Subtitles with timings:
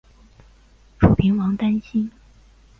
[0.99, 2.09] 楚平王担心。